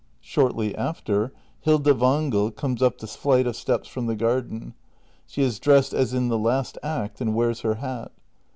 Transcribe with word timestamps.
Shortly 0.19 0.75
after, 0.75 1.31
Hilda 1.59 1.93
Wangel 1.93 2.49
comes 2.49 2.81
up 2.81 2.97
tJie 2.97 3.15
flight 3.15 3.45
of 3.45 3.55
steps 3.55 3.87
from 3.87 4.07
the 4.07 4.15
garden. 4.15 4.73
She 5.27 5.43
is 5.43 5.59
dressed 5.59 5.93
as 5.93 6.11
in 6.11 6.27
the 6.27 6.39
last 6.39 6.79
act, 6.81 7.21
and 7.21 7.35
wears 7.35 7.59
her 7.61 7.75
hat. 7.75 8.11